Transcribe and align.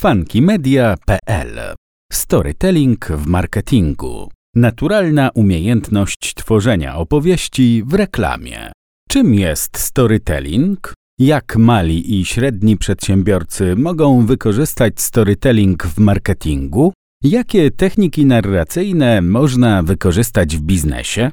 funkymedia.pl 0.00 1.74
Storytelling 2.12 3.06
w 3.06 3.26
marketingu. 3.26 4.30
Naturalna 4.54 5.30
umiejętność 5.34 6.34
tworzenia 6.34 6.96
opowieści 6.96 7.82
w 7.86 7.94
reklamie. 7.94 8.72
Czym 9.08 9.34
jest 9.34 9.78
storytelling? 9.78 10.94
Jak 11.18 11.56
mali 11.56 12.20
i 12.20 12.24
średni 12.24 12.76
przedsiębiorcy 12.76 13.76
mogą 13.76 14.26
wykorzystać 14.26 15.00
storytelling 15.00 15.86
w 15.86 15.98
marketingu? 15.98 16.92
Jakie 17.24 17.70
techniki 17.70 18.26
narracyjne 18.26 19.22
można 19.22 19.82
wykorzystać 19.82 20.56
w 20.56 20.60
biznesie? 20.60 21.30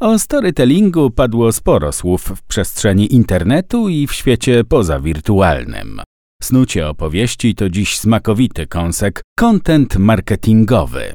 O 0.00 0.18
storytellingu 0.18 1.10
padło 1.10 1.52
sporo 1.52 1.92
słów 1.92 2.22
w 2.22 2.42
przestrzeni 2.42 3.14
internetu 3.14 3.88
i 3.88 4.06
w 4.06 4.12
świecie 4.12 4.64
pozawirtualnym. 4.64 6.00
Snucie 6.42 6.88
opowieści 6.88 7.54
to 7.54 7.68
dziś 7.68 7.98
smakowity 7.98 8.66
kąsek, 8.66 9.22
content 9.38 9.96
marketingowy. 9.96 11.14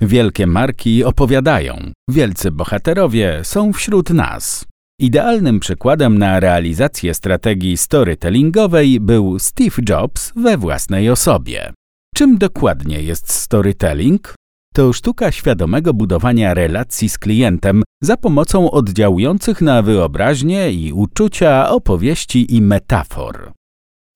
Wielkie 0.00 0.46
marki 0.46 1.04
opowiadają, 1.04 1.92
wielcy 2.10 2.50
bohaterowie 2.50 3.40
są 3.42 3.72
wśród 3.72 4.10
nas. 4.10 4.64
Idealnym 5.00 5.60
przykładem 5.60 6.18
na 6.18 6.40
realizację 6.40 7.14
strategii 7.14 7.76
storytellingowej 7.76 9.00
był 9.00 9.38
Steve 9.38 9.82
Jobs 9.88 10.32
we 10.36 10.56
własnej 10.56 11.10
osobie. 11.10 11.72
Czym 12.14 12.38
dokładnie 12.38 13.02
jest 13.02 13.32
storytelling? 13.32 14.34
To 14.74 14.92
sztuka 14.92 15.32
świadomego 15.32 15.94
budowania 15.94 16.54
relacji 16.54 17.08
z 17.08 17.18
klientem 17.18 17.82
za 18.02 18.16
pomocą 18.16 18.70
oddziałujących 18.70 19.60
na 19.60 19.82
wyobraźnię 19.82 20.72
i 20.72 20.92
uczucia 20.92 21.70
opowieści 21.70 22.56
i 22.56 22.62
metafor. 22.62 23.52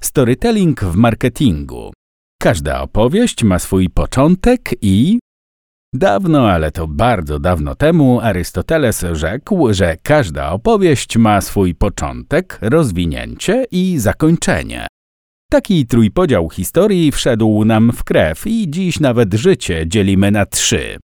Storytelling 0.05 0.81
w 0.81 0.97
marketingu. 0.97 1.93
Każda 2.43 2.83
opowieść 2.83 3.45
ma 3.45 3.59
swój 3.59 3.91
początek 3.91 4.61
i. 4.83 5.19
Dawno, 5.95 6.51
ale 6.51 6.71
to 6.71 6.89
bardzo 6.89 7.39
dawno 7.39 7.75
temu, 7.75 8.21
Arystoteles 8.21 9.05
rzekł, 9.13 9.73
że 9.73 9.97
każda 10.03 10.51
opowieść 10.51 11.17
ma 11.17 11.41
swój 11.41 11.75
początek, 11.75 12.59
rozwinięcie 12.63 13.65
i 13.71 13.99
zakończenie. 13.99 14.87
Taki 15.51 15.87
trójpodział 15.87 16.51
historii 16.51 17.13
wszedł 17.13 17.65
nam 17.65 17.93
w 17.93 18.05
krew 18.05 18.47
i 18.47 18.71
dziś 18.71 19.01
nawet 19.01 19.35
życie 19.35 19.85
dzielimy 19.87 20.31
na 20.31 20.47
trzy. 20.47 20.99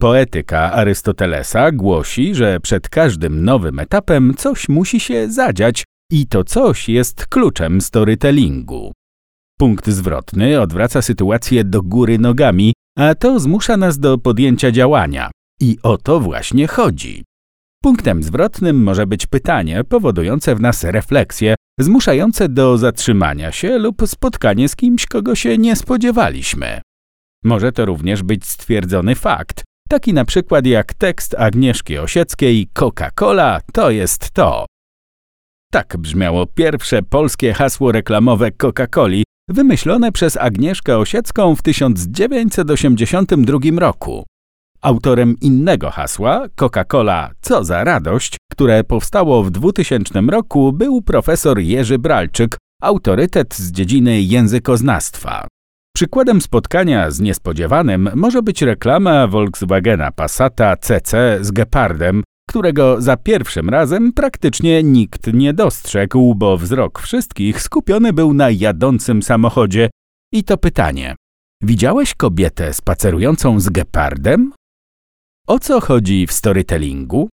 Poetyka 0.00 0.72
Arystotelesa 0.72 1.72
głosi, 1.72 2.34
że 2.34 2.60
przed 2.60 2.88
każdym 2.88 3.44
nowym 3.44 3.78
etapem 3.78 4.34
coś 4.36 4.68
musi 4.68 5.00
się 5.00 5.28
zadziać 5.30 5.84
i 6.12 6.26
to 6.26 6.44
coś 6.44 6.88
jest 6.88 7.26
kluczem 7.26 7.80
storytellingu. 7.80 8.92
Punkt 9.58 9.88
zwrotny 9.88 10.60
odwraca 10.60 11.02
sytuację 11.02 11.64
do 11.64 11.82
góry 11.82 12.18
nogami, 12.18 12.72
a 12.98 13.14
to 13.14 13.40
zmusza 13.40 13.76
nas 13.76 13.98
do 13.98 14.18
podjęcia 14.18 14.70
działania. 14.70 15.30
I 15.60 15.78
o 15.82 15.98
to 15.98 16.20
właśnie 16.20 16.66
chodzi. 16.66 17.24
Punktem 17.82 18.22
zwrotnym 18.22 18.82
może 18.82 19.06
być 19.06 19.26
pytanie 19.26 19.84
powodujące 19.84 20.54
w 20.54 20.60
nas 20.60 20.84
refleksję, 20.84 21.54
zmuszające 21.80 22.48
do 22.48 22.78
zatrzymania 22.78 23.52
się 23.52 23.78
lub 23.78 24.02
spotkanie 24.06 24.68
z 24.68 24.76
kimś, 24.76 25.06
kogo 25.06 25.34
się 25.34 25.58
nie 25.58 25.76
spodziewaliśmy. 25.76 26.80
Może 27.44 27.72
to 27.72 27.84
również 27.84 28.22
być 28.22 28.46
stwierdzony 28.46 29.14
fakt, 29.14 29.62
taki 29.88 30.14
na 30.14 30.24
przykład 30.24 30.66
jak 30.66 30.94
tekst 30.94 31.34
Agnieszki 31.38 31.98
Osieckiej 31.98 32.68
Coca-Cola 32.74 33.60
to 33.72 33.90
jest 33.90 34.30
to. 34.30 34.66
Tak 35.74 35.96
brzmiało 35.98 36.46
pierwsze 36.46 37.02
polskie 37.02 37.54
hasło 37.54 37.92
reklamowe 37.92 38.50
Coca-Coli, 38.50 39.22
wymyślone 39.48 40.12
przez 40.12 40.36
Agnieszkę 40.36 40.98
Osiecką 40.98 41.56
w 41.56 41.62
1982 41.62 43.58
roku. 43.78 44.24
Autorem 44.82 45.36
innego 45.40 45.90
hasła, 45.90 46.46
Coca-Cola 46.56 47.30
Co 47.40 47.64
za 47.64 47.84
radość, 47.84 48.36
które 48.50 48.84
powstało 48.84 49.42
w 49.42 49.50
2000 49.50 50.20
roku, 50.20 50.72
był 50.72 51.02
profesor 51.02 51.58
Jerzy 51.58 51.98
Bralczyk, 51.98 52.58
autorytet 52.82 53.54
z 53.54 53.72
dziedziny 53.72 54.20
językoznawstwa. 54.20 55.46
Przykładem 55.96 56.40
spotkania 56.40 57.10
z 57.10 57.20
niespodziewanym 57.20 58.10
może 58.14 58.42
być 58.42 58.62
reklama 58.62 59.26
Volkswagena 59.26 60.12
Passata 60.12 60.76
CC 60.76 61.38
z 61.40 61.50
gepardem, 61.50 62.22
którego 62.52 63.00
za 63.00 63.16
pierwszym 63.16 63.68
razem 63.68 64.12
praktycznie 64.12 64.82
nikt 64.82 65.32
nie 65.32 65.52
dostrzegł, 65.52 66.34
bo 66.34 66.58
wzrok 66.58 67.00
wszystkich 67.00 67.62
skupiony 67.62 68.12
był 68.12 68.34
na 68.34 68.50
jadącym 68.50 69.22
samochodzie. 69.22 69.90
I 70.32 70.44
to 70.44 70.56
pytanie: 70.56 71.16
Widziałeś 71.62 72.14
kobietę 72.14 72.74
spacerującą 72.74 73.60
z 73.60 73.68
gepardem? 73.68 74.52
O 75.46 75.58
co 75.58 75.80
chodzi 75.80 76.26
w 76.26 76.32
storytellingu? 76.32 77.28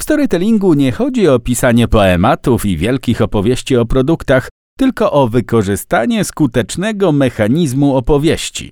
W 0.00 0.02
storytellingu 0.02 0.74
nie 0.74 0.92
chodzi 0.92 1.28
o 1.28 1.38
pisanie 1.38 1.88
poematów 1.88 2.66
i 2.66 2.76
wielkich 2.76 3.20
opowieści 3.20 3.76
o 3.76 3.86
produktach, 3.86 4.48
tylko 4.78 5.12
o 5.12 5.28
wykorzystanie 5.28 6.24
skutecznego 6.24 7.12
mechanizmu 7.12 7.96
opowieści, 7.96 8.70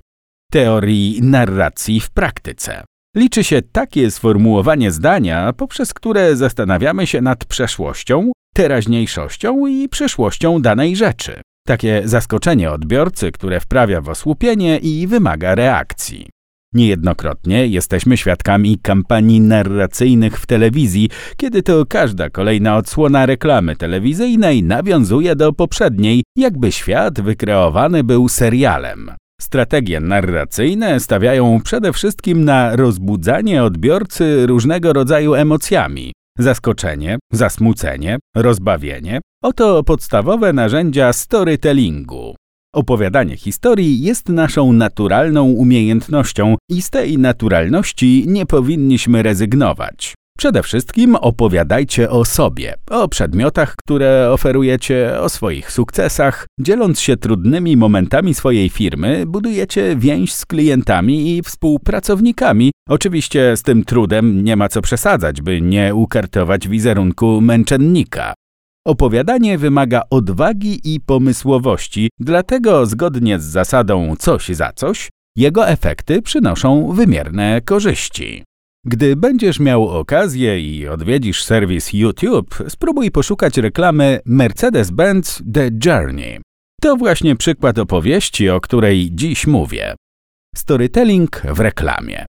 teorii 0.51 1.21
narracji 1.21 1.99
w 1.99 2.09
praktyce. 2.09 2.83
Liczy 3.15 3.43
się 3.43 3.61
takie 3.61 4.11
sformułowanie 4.11 4.91
zdania, 4.91 5.53
poprzez 5.53 5.93
które 5.93 6.35
zastanawiamy 6.35 7.07
się 7.07 7.21
nad 7.21 7.45
przeszłością, 7.45 8.31
teraźniejszością 8.53 9.67
i 9.67 9.89
przyszłością 9.89 10.61
danej 10.61 10.95
rzeczy. 10.95 11.41
Takie 11.67 12.01
zaskoczenie 12.05 12.71
odbiorcy, 12.71 13.31
które 13.31 13.59
wprawia 13.59 14.01
w 14.01 14.09
osłupienie 14.09 14.77
i 14.77 15.07
wymaga 15.07 15.55
reakcji. 15.55 16.29
Niejednokrotnie 16.73 17.67
jesteśmy 17.67 18.17
świadkami 18.17 18.79
kampanii 18.79 19.41
narracyjnych 19.41 20.39
w 20.39 20.45
telewizji, 20.45 21.09
kiedy 21.37 21.63
to 21.63 21.85
każda 21.85 22.29
kolejna 22.29 22.77
odsłona 22.77 23.25
reklamy 23.25 23.75
telewizyjnej 23.75 24.63
nawiązuje 24.63 25.35
do 25.35 25.53
poprzedniej, 25.53 26.23
jakby 26.37 26.71
świat 26.71 27.21
wykreowany 27.21 28.03
był 28.03 28.29
serialem. 28.29 29.11
Strategie 29.41 29.99
narracyjne 29.99 30.99
stawiają 30.99 31.59
przede 31.63 31.93
wszystkim 31.93 32.45
na 32.45 32.75
rozbudzanie 32.75 33.63
odbiorcy 33.63 34.47
różnego 34.47 34.93
rodzaju 34.93 35.33
emocjami. 35.33 36.13
Zaskoczenie, 36.37 37.19
zasmucenie, 37.33 38.19
rozbawienie 38.35 39.21
oto 39.43 39.83
podstawowe 39.83 40.53
narzędzia 40.53 41.13
storytellingu. 41.13 42.35
Opowiadanie 42.75 43.37
historii 43.37 44.01
jest 44.01 44.29
naszą 44.29 44.73
naturalną 44.73 45.43
umiejętnością 45.43 46.55
i 46.69 46.81
z 46.81 46.89
tej 46.89 47.17
naturalności 47.17 48.23
nie 48.27 48.45
powinniśmy 48.45 49.23
rezygnować. 49.23 50.13
Przede 50.41 50.63
wszystkim 50.63 51.15
opowiadajcie 51.15 52.09
o 52.09 52.25
sobie, 52.25 52.73
o 52.89 53.07
przedmiotach, 53.07 53.75
które 53.75 54.31
oferujecie, 54.31 55.19
o 55.19 55.29
swoich 55.29 55.71
sukcesach. 55.71 56.47
Dzieląc 56.59 56.99
się 56.99 57.17
trudnymi 57.17 57.77
momentami 57.77 58.33
swojej 58.33 58.69
firmy, 58.69 59.23
budujecie 59.27 59.95
więź 59.95 60.33
z 60.33 60.45
klientami 60.45 61.37
i 61.37 61.41
współpracownikami. 61.41 62.71
Oczywiście 62.89 63.57
z 63.57 63.63
tym 63.63 63.83
trudem 63.83 64.43
nie 64.43 64.55
ma 64.55 64.69
co 64.69 64.81
przesadzać, 64.81 65.41
by 65.41 65.61
nie 65.61 65.95
ukartować 65.95 66.67
wizerunku 66.67 67.41
męczennika. 67.41 68.33
Opowiadanie 68.87 69.57
wymaga 69.57 70.01
odwagi 70.09 70.93
i 70.93 70.99
pomysłowości, 70.99 72.09
dlatego 72.19 72.85
zgodnie 72.85 73.39
z 73.39 73.43
zasadą 73.43 74.15
coś 74.19 74.47
za 74.47 74.71
coś, 74.75 75.09
jego 75.35 75.67
efekty 75.67 76.21
przynoszą 76.21 76.91
wymierne 76.91 77.61
korzyści. 77.61 78.43
Gdy 78.85 79.15
będziesz 79.15 79.59
miał 79.59 79.89
okazję 79.89 80.61
i 80.61 80.87
odwiedzisz 80.87 81.43
serwis 81.43 81.93
YouTube, 81.93 82.63
spróbuj 82.67 83.11
poszukać 83.11 83.57
reklamy 83.57 84.19
Mercedes-Benz 84.25 85.41
The 85.53 85.69
Journey. 85.85 86.39
To 86.81 86.95
właśnie 86.95 87.35
przykład 87.35 87.79
opowieści, 87.79 88.49
o 88.49 88.61
której 88.61 89.09
dziś 89.11 89.47
mówię. 89.47 89.95
Storytelling 90.55 91.41
w 91.45 91.59
reklamie. 91.59 92.25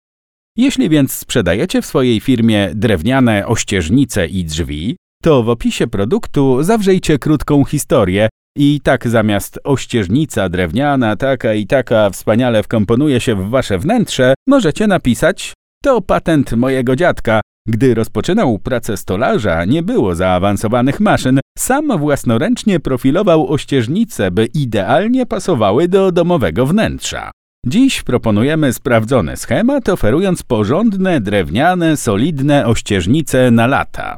Jeśli 0.57 0.89
więc 0.89 1.11
sprzedajecie 1.11 1.81
w 1.81 1.85
swojej 1.85 2.19
firmie 2.19 2.71
drewniane 2.75 3.47
ościeżnice 3.47 4.27
i 4.27 4.45
drzwi, 4.45 4.95
to 5.23 5.43
w 5.43 5.49
opisie 5.49 5.87
produktu 5.87 6.63
zawrzejcie 6.63 7.19
krótką 7.19 7.65
historię 7.65 8.29
i 8.57 8.81
tak 8.83 9.07
zamiast 9.07 9.59
ościeżnica 9.63 10.49
drewniana, 10.49 11.15
taka 11.15 11.53
i 11.53 11.67
taka 11.67 12.09
wspaniale 12.09 12.63
wkomponuje 12.63 13.19
się 13.19 13.35
w 13.35 13.49
wasze 13.49 13.79
wnętrze, 13.79 14.33
możecie 14.47 14.87
napisać 14.87 15.53
to 15.83 16.01
patent 16.01 16.51
mojego 16.53 16.95
dziadka. 16.95 17.41
Gdy 17.67 17.93
rozpoczynał 17.93 18.59
pracę 18.59 18.97
stolarza, 18.97 19.65
nie 19.65 19.83
było 19.83 20.15
zaawansowanych 20.15 20.99
maszyn. 20.99 21.39
Sam 21.57 21.97
własnoręcznie 21.97 22.79
profilował 22.79 23.47
ościeżnice, 23.47 24.31
by 24.31 24.45
idealnie 24.45 25.25
pasowały 25.25 25.87
do 25.87 26.11
domowego 26.11 26.65
wnętrza. 26.65 27.31
Dziś 27.65 28.03
proponujemy 28.03 28.73
sprawdzony 28.73 29.37
schemat, 29.37 29.89
oferując 29.89 30.43
porządne, 30.43 31.21
drewniane, 31.21 31.97
solidne 31.97 32.67
ościeżnice 32.67 33.51
na 33.51 33.67
lata. 33.67 34.17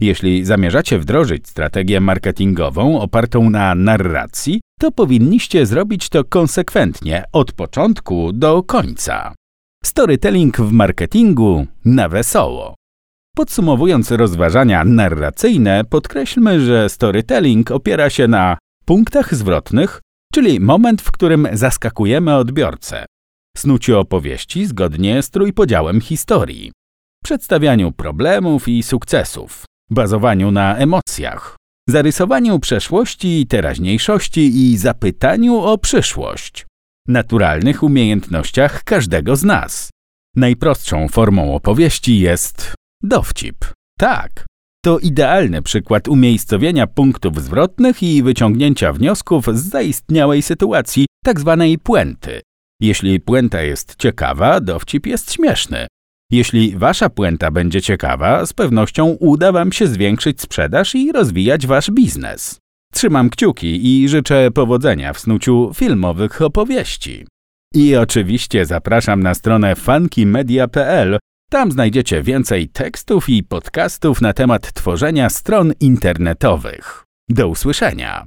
Jeśli 0.00 0.44
zamierzacie 0.44 0.98
wdrożyć 0.98 1.48
strategię 1.48 2.00
marketingową 2.00 3.00
opartą 3.00 3.50
na 3.50 3.74
narracji, 3.74 4.60
to 4.80 4.92
powinniście 4.92 5.66
zrobić 5.66 6.08
to 6.08 6.24
konsekwentnie 6.24 7.24
od 7.32 7.52
początku 7.52 8.32
do 8.32 8.62
końca. 8.62 9.34
Storytelling 9.86 10.56
w 10.56 10.72
marketingu 10.72 11.66
na 11.84 12.08
wesoło. 12.08 12.74
Podsumowując 13.36 14.10
rozważania 14.10 14.84
narracyjne, 14.84 15.84
podkreślmy, 15.84 16.60
że 16.60 16.88
storytelling 16.88 17.70
opiera 17.70 18.10
się 18.10 18.28
na 18.28 18.58
punktach 18.84 19.34
zwrotnych, 19.34 20.00
czyli 20.32 20.60
moment, 20.60 21.02
w 21.02 21.10
którym 21.10 21.48
zaskakujemy 21.52 22.36
odbiorcę, 22.36 23.06
snuciu 23.56 23.98
opowieści 23.98 24.66
zgodnie 24.66 25.22
z 25.22 25.30
trójpodziałem 25.30 26.00
historii, 26.00 26.72
przedstawianiu 27.24 27.92
problemów 27.92 28.68
i 28.68 28.82
sukcesów, 28.82 29.64
bazowaniu 29.90 30.50
na 30.50 30.76
emocjach, 30.76 31.56
zarysowaniu 31.88 32.58
przeszłości 32.58 33.40
i 33.40 33.46
teraźniejszości 33.46 34.70
i 34.70 34.78
zapytaniu 34.78 35.56
o 35.56 35.78
przyszłość, 35.78 36.66
naturalnych 37.08 37.82
umiejętnościach 37.82 38.84
każdego 38.84 39.36
z 39.36 39.44
nas. 39.44 39.90
Najprostszą 40.36 41.08
formą 41.08 41.54
opowieści 41.54 42.18
jest 42.18 42.74
dowcip. 43.02 43.56
Tak, 43.98 44.46
to 44.84 44.98
idealny 44.98 45.62
przykład 45.62 46.08
umiejscowienia 46.08 46.86
punktów 46.86 47.42
zwrotnych 47.42 48.02
i 48.02 48.22
wyciągnięcia 48.22 48.92
wniosków 48.92 49.46
z 49.52 49.70
zaistniałej 49.70 50.42
sytuacji. 50.42 51.06
Tak 51.24 51.40
puenty. 51.82 52.40
Jeśli 52.80 53.20
puenta 53.20 53.62
jest 53.62 53.96
ciekawa, 53.96 54.60
dowcip 54.60 55.06
jest 55.06 55.32
śmieszny. 55.32 55.86
Jeśli 56.30 56.76
wasza 56.76 57.08
puenta 57.10 57.50
będzie 57.50 57.82
ciekawa, 57.82 58.46
z 58.46 58.52
pewnością 58.52 59.06
uda 59.06 59.52
wam 59.52 59.72
się 59.72 59.86
zwiększyć 59.86 60.40
sprzedaż 60.40 60.94
i 60.94 61.12
rozwijać 61.12 61.66
wasz 61.66 61.90
biznes. 61.90 62.61
Trzymam 62.92 63.30
kciuki 63.30 64.02
i 64.02 64.08
życzę 64.08 64.50
powodzenia 64.50 65.12
w 65.12 65.20
snuciu 65.20 65.70
filmowych 65.74 66.42
opowieści. 66.42 67.26
I 67.74 67.96
oczywiście 67.96 68.66
zapraszam 68.66 69.22
na 69.22 69.34
stronę 69.34 69.76
funkymedia.pl. 69.76 71.18
Tam 71.50 71.72
znajdziecie 71.72 72.22
więcej 72.22 72.68
tekstów 72.68 73.28
i 73.28 73.42
podcastów 73.42 74.20
na 74.20 74.32
temat 74.32 74.72
tworzenia 74.72 75.30
stron 75.30 75.72
internetowych. 75.80 77.04
Do 77.28 77.48
usłyszenia! 77.48 78.24